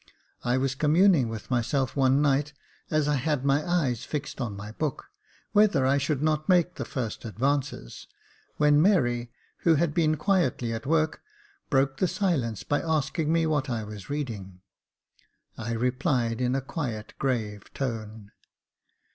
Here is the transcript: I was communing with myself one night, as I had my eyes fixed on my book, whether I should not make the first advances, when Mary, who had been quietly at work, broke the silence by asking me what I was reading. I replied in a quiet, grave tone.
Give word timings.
I 0.43 0.57
was 0.57 0.73
communing 0.73 1.29
with 1.29 1.51
myself 1.51 1.95
one 1.95 2.23
night, 2.23 2.53
as 2.89 3.07
I 3.07 3.17
had 3.17 3.45
my 3.45 3.63
eyes 3.63 4.03
fixed 4.03 4.41
on 4.41 4.55
my 4.57 4.71
book, 4.71 5.05
whether 5.51 5.85
I 5.85 5.99
should 5.99 6.23
not 6.23 6.49
make 6.49 6.73
the 6.73 6.85
first 6.85 7.23
advances, 7.23 8.07
when 8.57 8.81
Mary, 8.81 9.31
who 9.57 9.75
had 9.75 9.93
been 9.93 10.17
quietly 10.17 10.73
at 10.73 10.87
work, 10.87 11.21
broke 11.69 11.97
the 11.97 12.07
silence 12.07 12.63
by 12.63 12.81
asking 12.81 13.31
me 13.31 13.45
what 13.45 13.69
I 13.69 13.83
was 13.83 14.09
reading. 14.09 14.61
I 15.55 15.73
replied 15.73 16.41
in 16.41 16.55
a 16.55 16.61
quiet, 16.61 17.13
grave 17.19 17.71
tone. 17.71 18.31